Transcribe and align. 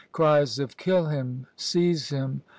Cries 0.13 0.57
of' 0.57 0.77
Kill 0.77 1.05
him!'' 1.09 1.45
Seize 1.55 2.09
him 2.09 2.41